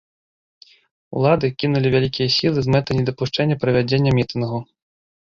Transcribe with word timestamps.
Улады, 1.19 1.47
кінулі 1.63 1.91
вялікія 1.95 2.27
сілы 2.37 2.59
з 2.69 2.73
мэтай 2.77 2.97
недапушчэння 3.01 3.59
правядзення 3.65 4.11
мітынгу. 4.21 4.59